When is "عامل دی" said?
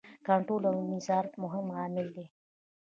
1.77-2.25